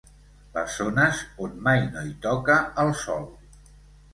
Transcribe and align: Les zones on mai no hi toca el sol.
Les 0.53 0.77
zones 0.79 1.19
on 1.47 1.53
mai 1.67 1.83
no 1.91 2.07
hi 2.09 2.15
toca 2.27 2.57
el 2.85 2.91
sol. 3.03 3.29